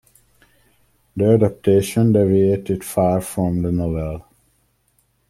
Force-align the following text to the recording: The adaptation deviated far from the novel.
The 1.15 1.35
adaptation 1.35 2.11
deviated 2.11 2.83
far 2.83 3.21
from 3.21 3.61
the 3.61 3.71
novel. 3.71 4.25